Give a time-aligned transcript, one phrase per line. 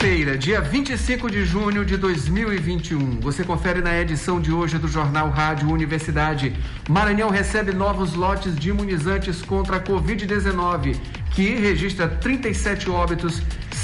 [0.00, 3.20] Sexta-feira, dia 25 de junho de 2021.
[3.20, 6.56] Você confere na edição de hoje do Jornal Rádio Universidade.
[6.88, 10.96] Maranhão recebe novos lotes de imunizantes contra a Covid-19,
[11.32, 13.42] que registra 37 óbitos,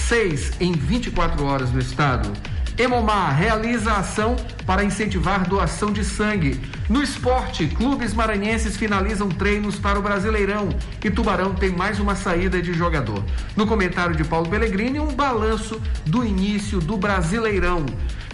[0.08, 2.32] 6 em 24 horas no estado.
[2.79, 4.36] Emomar realiza ação
[4.66, 6.61] para incentivar doação de sangue.
[6.90, 10.68] No esporte, clubes maranhenses finalizam treinos para o Brasileirão
[11.02, 13.25] e Tubarão tem mais uma saída de jogador.
[13.57, 17.86] No comentário de Paulo Pellegrini, um balanço do início do Brasileirão.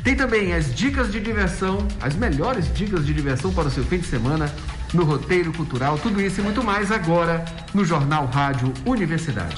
[0.03, 3.99] Tem também as dicas de diversão, as melhores dicas de diversão para o seu fim
[3.99, 4.53] de semana
[4.93, 5.97] no roteiro cultural.
[5.99, 9.57] Tudo isso e muito mais agora no Jornal Rádio Universidade.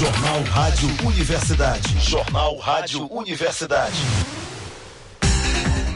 [0.00, 2.00] Jornal Rádio Universidade.
[2.00, 4.02] Jornal Rádio Universidade.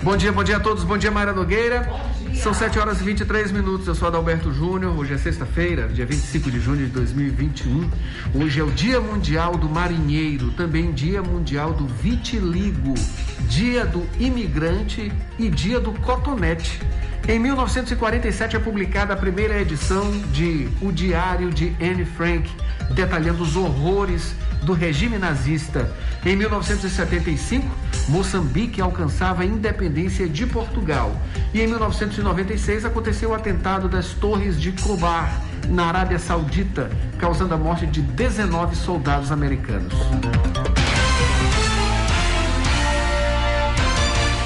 [0.02, 0.84] Bom dia, bom dia a todos.
[0.84, 1.90] Bom dia, Mayra Nogueira.
[2.34, 3.86] São 7 horas e 23 minutos.
[3.86, 4.94] Eu sou Adalberto Júnior.
[4.94, 7.90] Hoje é sexta-feira, dia 25 de junho de 2021.
[8.34, 12.92] Hoje é o Dia Mundial do Marinheiro, também Dia Mundial do Vitiligo,
[13.48, 16.78] Dia do Imigrante e Dia do Cotonete.
[17.26, 22.50] Em 1947 é publicada a primeira edição de O Diário de Anne Frank,
[22.90, 25.90] detalhando os horrores do regime nazista.
[26.24, 27.66] Em 1975,
[28.08, 31.14] Moçambique alcançava a independência de Portugal.
[31.52, 37.56] E em 1996 aconteceu o atentado das Torres de Kobar, na Arábia Saudita, causando a
[37.56, 39.94] morte de 19 soldados americanos.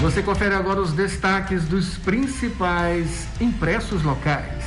[0.00, 4.64] Você confere agora os destaques dos principais impressos locais.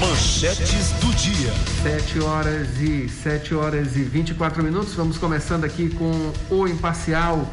[0.00, 1.52] Manchetes do dia.
[1.84, 4.92] 7 horas e 7 horas e 24 minutos.
[4.94, 7.48] Vamos começando aqui com o imparcial.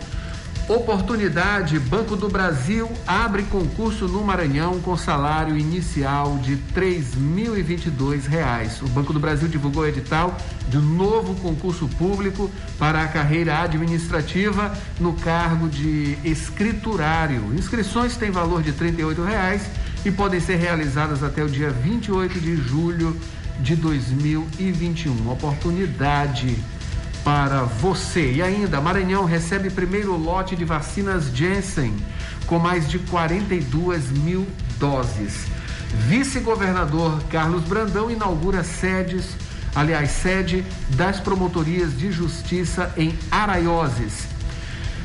[0.67, 8.81] Oportunidade, Banco do Brasil abre concurso no Maranhão com salário inicial de R$ 3.022.
[8.81, 10.35] O Banco do Brasil divulgou o edital
[10.67, 12.49] de novo concurso público
[12.79, 17.53] para a carreira administrativa no cargo de escriturário.
[17.53, 19.69] Inscrições têm valor de 38 reais
[20.03, 23.15] e podem ser realizadas até o dia 28 de julho
[23.59, 25.29] de 2021.
[25.29, 26.57] Oportunidade
[27.25, 28.33] para você.
[28.33, 31.91] E ainda, Maranhão recebe primeiro lote de vacinas Janssen,
[32.45, 34.47] com mais de 42 mil
[34.77, 35.47] doses.
[36.07, 39.35] Vice-governador Carlos Brandão inaugura sedes,
[39.75, 44.27] aliás, sede das promotorias de justiça em Araioses.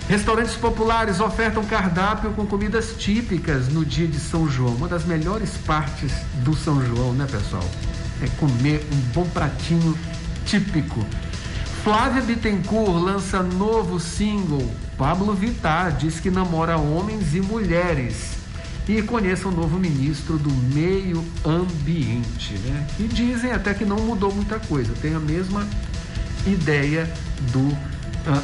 [0.06, 4.74] Restaurantes populares ofertam cardápio com comidas típicas no dia de São João.
[4.74, 6.12] Uma das melhores partes
[6.44, 7.64] do São João, né, pessoal?
[8.20, 9.96] É comer um bom pratinho
[10.44, 11.06] típico.
[11.82, 14.70] Flávia Bittencourt lança novo single.
[14.98, 18.38] Pablo Vittar diz que namora homens e mulheres.
[18.86, 22.86] E conheça o novo ministro do Meio Ambiente, né?
[22.98, 25.66] E dizem até que não mudou muita coisa, tem a mesma
[26.46, 27.10] ideia
[27.52, 27.78] do uh,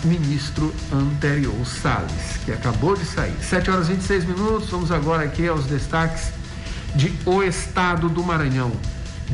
[0.05, 3.37] ministro anterior, Salles, que acabou de sair.
[3.43, 6.31] 7 horas e 26 minutos, vamos agora aqui aos destaques
[6.95, 8.73] de O Estado do Maranhão.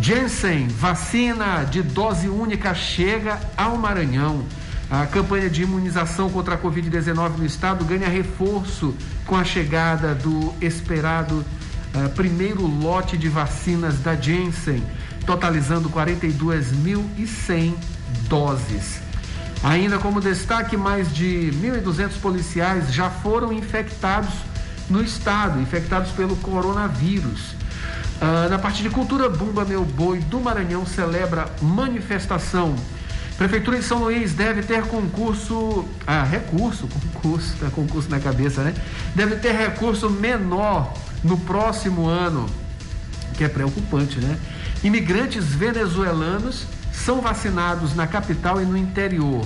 [0.00, 4.44] Janssen, vacina de dose única chega ao Maranhão.
[4.90, 8.94] A campanha de imunização contra a Covid-19 no estado ganha reforço
[9.26, 11.44] com a chegada do esperado
[11.94, 14.82] uh, primeiro lote de vacinas da Janssen,
[15.24, 17.74] totalizando 42.100
[18.28, 19.00] doses.
[19.62, 24.34] Ainda como destaque, mais de 1.200 policiais já foram infectados
[24.90, 27.54] no estado, infectados pelo coronavírus.
[28.22, 32.76] Uh, na parte de cultura, Bumba Meu Boi do Maranhão celebra manifestação.
[33.36, 38.74] Prefeitura de São Luís deve ter concurso, ah, recurso, concurso, tá concurso na cabeça, né?
[39.12, 42.46] Deve ter recurso menor no próximo ano,
[43.36, 44.38] que é preocupante, né?
[44.84, 49.44] Imigrantes venezuelanos são vacinados na capital e no interior.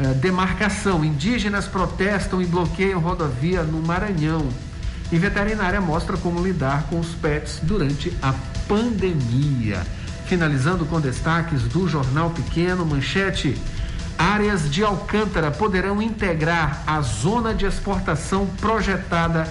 [0.00, 4.48] Uh, demarcação: indígenas protestam e bloqueiam rodovia no Maranhão.
[5.10, 8.34] E veterinária mostra como lidar com os pets durante a
[8.66, 9.82] pandemia.
[10.26, 13.56] Finalizando com destaques do Jornal Pequeno, manchete.
[14.18, 19.48] Áreas de Alcântara poderão integrar a zona de exportação projetada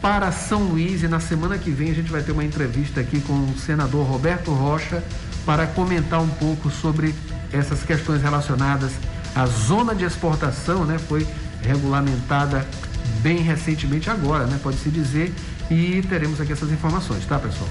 [0.00, 3.20] para São Luís e na semana que vem a gente vai ter uma entrevista aqui
[3.20, 5.02] com o senador Roberto Rocha
[5.44, 7.14] para comentar um pouco sobre
[7.52, 8.92] essas questões relacionadas
[9.34, 10.98] à zona de exportação, né?
[10.98, 11.26] Foi
[11.62, 12.66] regulamentada
[13.22, 14.58] bem recentemente agora, né?
[14.62, 15.32] Pode-se dizer,
[15.70, 17.68] e teremos aqui essas informações, tá, pessoal?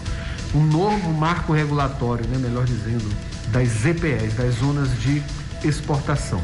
[0.53, 2.37] Um novo marco regulatório, né?
[2.37, 3.07] Melhor dizendo,
[3.51, 5.21] das ZPEs, das zonas de
[5.63, 6.41] exportação.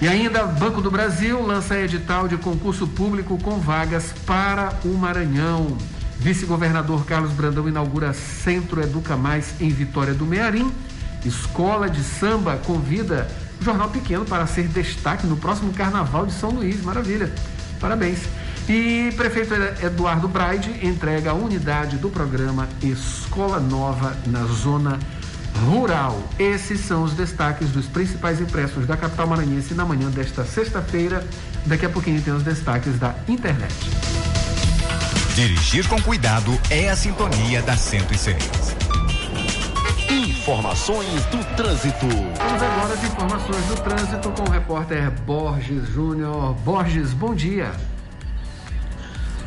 [0.00, 5.76] E ainda, Banco do Brasil lança edital de concurso público com vagas para o Maranhão.
[6.20, 10.72] Vice-governador Carlos Brandão inaugura Centro Educa Mais em Vitória do Mearim.
[11.24, 13.28] Escola de Samba convida
[13.60, 16.82] o Jornal Pequeno para ser destaque no próximo Carnaval de São Luís.
[16.82, 17.32] Maravilha.
[17.80, 18.20] Parabéns.
[18.68, 24.98] E prefeito Eduardo Braide entrega a unidade do programa Escola Nova na Zona
[25.64, 26.22] Rural.
[26.38, 31.26] Esses são os destaques dos principais impressos da capital maranhense na manhã desta sexta-feira.
[31.64, 33.74] Daqui a pouquinho tem os destaques da internet.
[35.34, 38.87] Dirigir com cuidado é a sintonia da 106.
[40.18, 42.08] Informações do trânsito.
[42.08, 46.54] Vamos agora às informações do trânsito com o repórter Borges Júnior.
[46.54, 47.70] Borges, bom dia.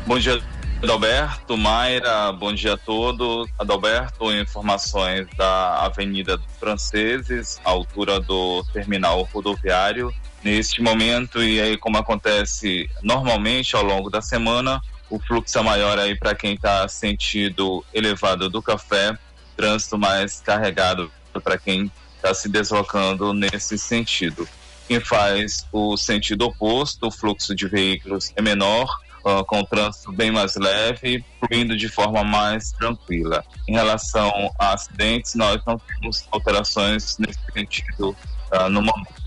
[0.06, 0.42] Bom dia,
[0.82, 3.50] Adalberto, Mayra, bom dia a todos.
[3.58, 10.10] Adalberto, informações da Avenida Franceses, altura do terminal rodoviário.
[10.42, 14.80] Neste momento, e aí como acontece normalmente ao longo da semana,
[15.10, 19.18] o fluxo é maior aí para quem está sentido elevado do café,
[19.56, 21.10] trânsito mais carregado
[21.42, 24.48] para quem está se deslocando nesse sentido.
[24.86, 28.88] Quem faz o sentido oposto, o fluxo de veículos é menor,
[29.24, 33.44] uh, com o trânsito bem mais leve, fluindo de forma mais tranquila.
[33.68, 38.16] Em relação a acidentes, nós não temos alterações nesse sentido
[38.52, 39.22] uh, no momento.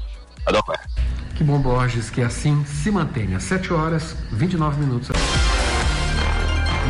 [0.45, 0.93] Adalberto.
[1.35, 3.39] Que bom, Borges, que assim se mantenha.
[3.39, 5.09] 7 horas, 29 minutos.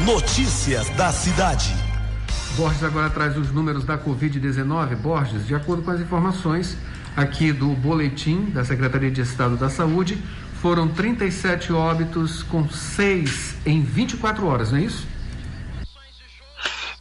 [0.06, 1.85] Notícias da cidade.
[2.56, 4.96] Borges agora traz os números da Covid-19.
[4.96, 6.78] Borges, de acordo com as informações
[7.14, 10.18] aqui do boletim da Secretaria de Estado da Saúde,
[10.62, 15.06] foram 37 óbitos com 6 em 24 horas, não é isso?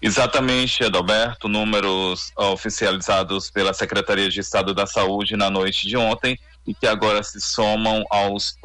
[0.02, 6.36] Exatamente, Adalberto, números oficializados pela Secretaria de Estado da Saúde na noite de ontem
[6.66, 8.58] e que agora se somam aos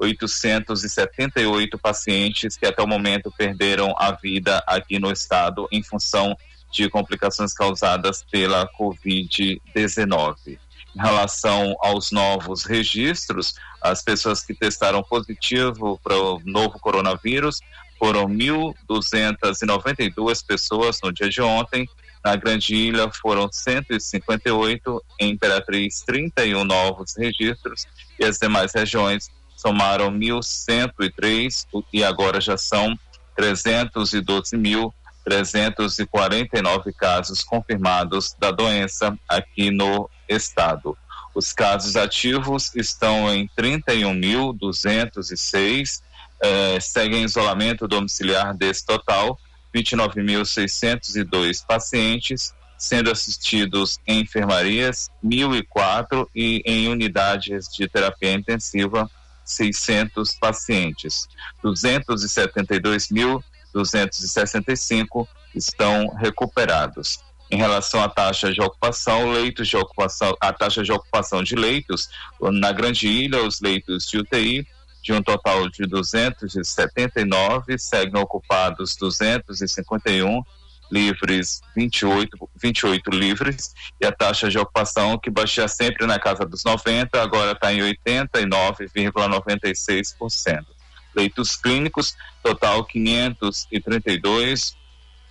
[0.00, 6.36] 8.878 pacientes que até o momento perderam a vida aqui no estado em função
[6.70, 10.58] de complicações causadas pela Covid-19
[10.98, 17.60] em relação aos novos registros, as pessoas que testaram positivo para o novo coronavírus
[17.98, 21.88] foram 1.292 pessoas no dia de ontem.
[22.24, 27.86] Na Grande Ilha foram 158, em Imperatriz 31 novos registros
[28.18, 32.96] e as demais regiões somaram 1.103 e agora já são
[33.36, 34.94] 312 mil
[35.24, 40.96] 349 casos confirmados da doença aqui no estado.
[41.34, 46.02] Os casos ativos estão em 31.206,
[46.42, 49.38] eh, seguem isolamento domiciliar desse total,
[49.74, 59.10] 29.602 pacientes, sendo assistidos em enfermarias 1.004 e em unidades de terapia intensiva
[59.48, 61.28] 600 pacientes.
[61.62, 67.18] 272 mil 265 estão recuperados.
[67.50, 72.08] Em relação à taxa de ocupação, leitos de ocupação, a taxa de ocupação de leitos,
[72.40, 74.66] na Grande Ilha, os leitos de UTI,
[75.02, 80.42] de um total de 279, seguem ocupados 251,
[80.90, 86.64] livres 28, 28 livres, e a taxa de ocupação que baixia sempre na casa dos
[86.64, 90.78] 90, agora está em 89,96%
[91.18, 94.76] leitos clínicos, total 532,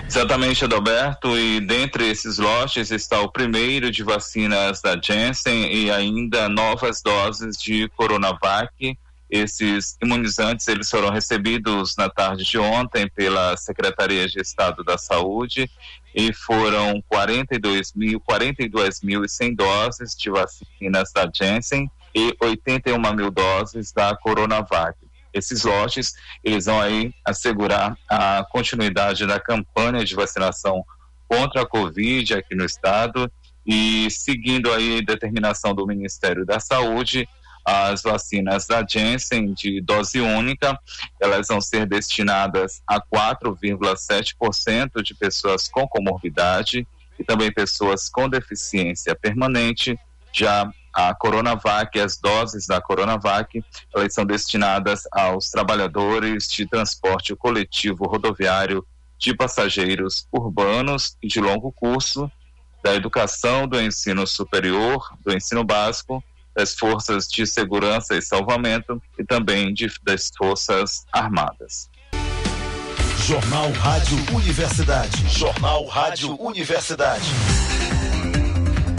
[0.07, 6.49] Exatamente, Adalberto, e dentre esses lotes está o primeiro de vacinas da Janssen e ainda
[6.49, 8.97] novas doses de Coronavac.
[9.31, 15.71] Esses imunizantes eles foram recebidos na tarde de ontem pela Secretaria de Estado da Saúde
[16.15, 24.17] e foram 42 mil, 42.100 doses de vacinas da Janssen e 81 mil doses da
[24.17, 24.97] Coronavac.
[25.33, 30.83] Esses lotes, eles vão aí assegurar a continuidade da campanha de vacinação
[31.29, 33.31] contra a Covid aqui no estado
[33.67, 37.29] e seguindo aí a determinação do Ministério da Saúde,
[37.69, 40.81] as vacinas da Janssen de dose única,
[41.21, 49.15] elas vão ser destinadas a 4,7% de pessoas com comorbidade e também pessoas com deficiência
[49.15, 50.01] permanente.
[50.33, 53.63] Já a Coronavac, as doses da Coronavac,
[53.95, 58.83] elas são destinadas aos trabalhadores de transporte coletivo rodoviário
[59.19, 62.33] de passageiros urbanos e de longo curso,
[62.83, 66.25] da educação, do ensino superior, do ensino básico
[66.59, 71.89] das forças de segurança e salvamento e também de, das forças armadas.
[73.25, 75.29] Jornal Rádio Universidade.
[75.29, 77.27] Jornal Rádio Universidade.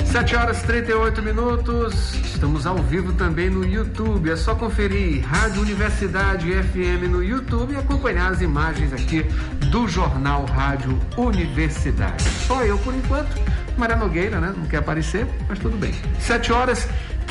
[0.06, 2.13] 7 horas e 38 minutos.
[2.16, 4.32] Estamos ao vivo também no YouTube.
[4.32, 9.24] É só conferir Rádio Universidade FM no YouTube e acompanhar as imagens aqui
[9.70, 12.24] do Jornal Rádio Universidade.
[12.48, 13.30] Só eu por enquanto.
[13.78, 14.54] Maria Nogueira, né?
[14.56, 15.94] Não quer aparecer, mas tudo bem.
[16.20, 16.88] 7 horas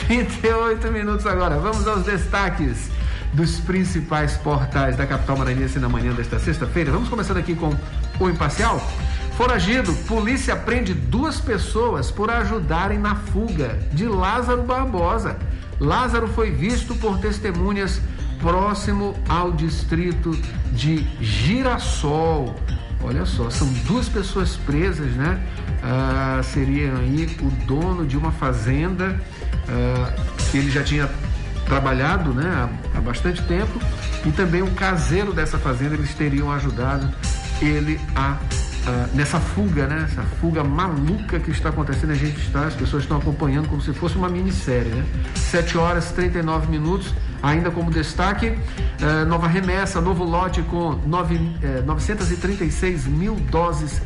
[0.07, 1.59] 38 minutos agora.
[1.59, 2.91] Vamos aos destaques
[3.33, 6.91] dos principais portais da capital maranhense na manhã desta sexta-feira.
[6.91, 7.75] Vamos começando aqui com
[8.21, 8.81] o imparcial.
[9.37, 15.37] Foragido, polícia prende duas pessoas por ajudarem na fuga de Lázaro Barbosa.
[15.79, 18.01] Lázaro foi visto por testemunhas
[18.41, 20.31] próximo ao distrito
[20.73, 22.55] de Girassol.
[23.03, 25.41] Olha só, são duas pessoas presas, né?
[25.83, 29.21] Ah, seria aí o dono de uma fazenda
[30.51, 31.09] que ele já tinha
[31.67, 33.79] trabalhado né, há, há, bastante tempo
[34.25, 37.09] e também o caseiro dessa fazenda eles teriam ajudado
[37.61, 38.37] ele a,
[38.87, 43.03] a nessa fuga, né, essa fuga maluca que está acontecendo, a gente está, as pessoas
[43.03, 45.05] estão acompanhando como se fosse uma minissérie, né?
[45.35, 51.35] 7 horas e 39 minutos, ainda como destaque, uh, nova remessa, novo lote com 9,
[51.35, 54.01] uh, 936 mil doses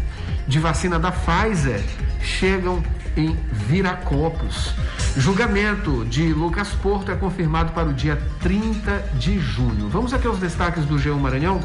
[0.48, 1.82] de vacina da Pfizer
[2.20, 2.82] chegam
[3.16, 4.74] em Viracopos.
[5.16, 9.88] Julgamento de Lucas Porto é confirmado para o dia 30 de junho.
[9.88, 11.60] Vamos aqui aos destaques do G1 Maranhão.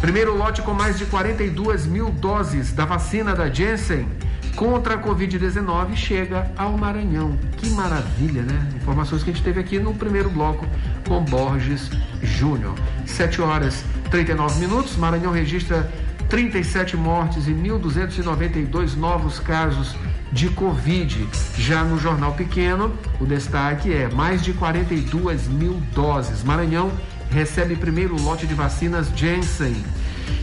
[0.00, 4.08] Primeiro lote com mais de 42 mil doses da vacina da Janssen
[4.56, 7.38] contra a Covid-19 chega ao Maranhão.
[7.56, 8.68] Que maravilha, né?
[8.76, 10.66] Informações que a gente teve aqui no primeiro bloco
[11.06, 11.90] com Borges
[12.22, 12.74] Júnior.
[13.06, 14.96] 7 horas 39 minutos.
[14.96, 15.90] Maranhão registra
[16.28, 19.94] 37 mortes e 1.292 novos casos
[20.32, 21.28] de Covid.
[21.58, 26.42] Já no Jornal Pequeno, o destaque é mais de 42 mil doses.
[26.44, 26.90] Maranhão
[27.30, 29.76] recebe primeiro lote de vacinas Janssen.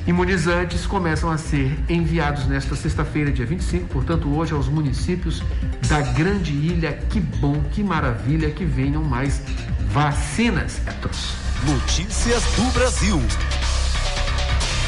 [0.05, 5.43] Imunizantes começam a ser enviados nesta sexta-feira, dia 25, portanto, hoje aos municípios
[5.87, 6.93] da Grande Ilha.
[7.09, 9.41] Que bom, que maravilha que venham mais
[9.91, 10.81] vacinas.
[11.65, 13.21] Notícias do Brasil.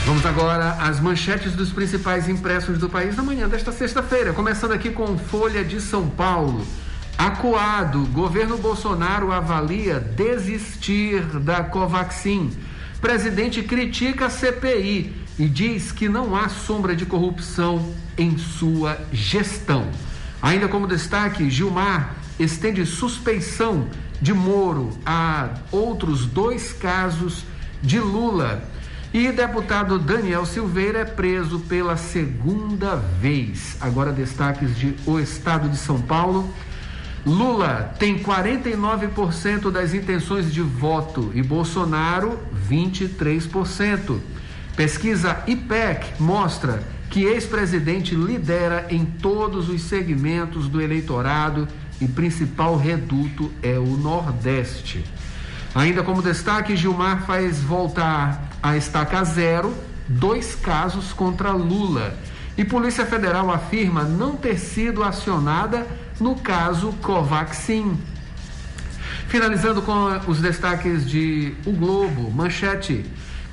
[0.05, 4.33] Vamos agora às manchetes dos principais impressos do país na manhã desta sexta-feira.
[4.33, 6.65] Começando aqui com Folha de São Paulo.
[7.17, 12.49] Acuado, governo Bolsonaro avalia desistir da Covaxin.
[12.99, 19.87] Presidente critica a CPI e diz que não há sombra de corrupção em sua gestão.
[20.41, 23.87] Ainda como destaque, Gilmar estende suspeição
[24.21, 27.43] de Moro a outros dois casos
[27.81, 28.63] de Lula.
[29.11, 33.75] E deputado Daniel Silveira é preso pela segunda vez.
[33.81, 36.47] Agora, destaques de O Estado de São Paulo.
[37.25, 42.37] Lula tem 49% das intenções de voto e Bolsonaro
[42.69, 44.19] 23%.
[44.75, 51.67] Pesquisa IPEC mostra que ex-presidente lidera em todos os segmentos do eleitorado
[51.99, 55.03] e principal reduto é o Nordeste.
[55.73, 59.73] Ainda como destaque, Gilmar faz voltar a estaca zero
[60.09, 62.17] dois casos contra Lula.
[62.57, 65.85] E Polícia Federal afirma não ter sido acionada
[66.19, 67.97] no caso Covaxin.
[69.27, 73.05] Finalizando com os destaques de O Globo, manchete.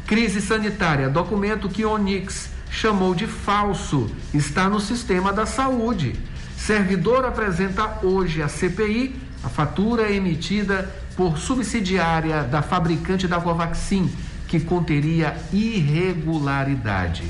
[0.07, 6.19] Crise sanitária, documento que Onix chamou de falso, está no sistema da saúde.
[6.57, 14.11] Servidor apresenta hoje à CPI a fatura emitida por subsidiária da fabricante da Covaxin,
[14.49, 17.25] que conteria irregularidade.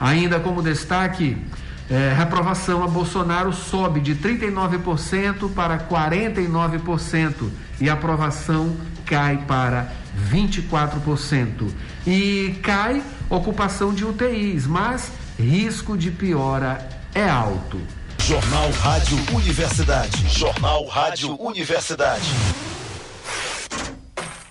[0.00, 1.36] Ainda como destaque,
[1.90, 9.92] é, reprovação a Bolsonaro sobe de 39% para 49% e aprovação cai para
[10.30, 11.70] 24%.
[12.06, 17.80] E cai ocupação de UTIs, mas risco de piora é alto.
[18.18, 20.28] Jornal Rádio Universidade.
[20.28, 22.32] Jornal Rádio Universidade.